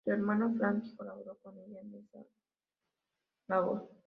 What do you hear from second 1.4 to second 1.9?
con ella